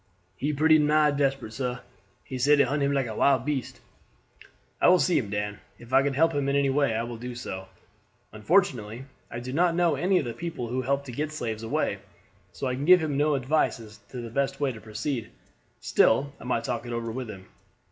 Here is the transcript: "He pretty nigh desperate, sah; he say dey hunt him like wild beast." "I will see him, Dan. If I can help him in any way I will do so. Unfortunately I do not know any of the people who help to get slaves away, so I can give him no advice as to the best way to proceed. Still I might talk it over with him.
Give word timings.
"He 0.35 0.51
pretty 0.51 0.79
nigh 0.79 1.11
desperate, 1.11 1.53
sah; 1.53 1.81
he 2.23 2.39
say 2.39 2.55
dey 2.55 2.63
hunt 2.63 2.81
him 2.81 2.91
like 2.91 3.05
wild 3.15 3.45
beast." 3.45 3.81
"I 4.81 4.87
will 4.87 4.97
see 4.97 5.15
him, 5.19 5.29
Dan. 5.29 5.59
If 5.77 5.93
I 5.93 6.01
can 6.01 6.15
help 6.15 6.33
him 6.33 6.49
in 6.49 6.55
any 6.55 6.71
way 6.71 6.95
I 6.95 7.03
will 7.03 7.17
do 7.19 7.35
so. 7.35 7.67
Unfortunately 8.31 9.05
I 9.29 9.39
do 9.39 9.53
not 9.53 9.75
know 9.75 9.93
any 9.93 10.17
of 10.17 10.25
the 10.25 10.33
people 10.33 10.69
who 10.69 10.81
help 10.81 11.05
to 11.05 11.11
get 11.11 11.31
slaves 11.31 11.61
away, 11.61 11.99
so 12.51 12.65
I 12.65 12.73
can 12.73 12.85
give 12.85 12.99
him 12.99 13.15
no 13.15 13.35
advice 13.35 13.79
as 13.79 13.99
to 14.09 14.19
the 14.21 14.31
best 14.31 14.59
way 14.59 14.71
to 14.71 14.81
proceed. 14.81 15.29
Still 15.81 16.33
I 16.39 16.45
might 16.45 16.63
talk 16.63 16.87
it 16.87 16.93
over 16.93 17.11
with 17.11 17.29
him. 17.29 17.45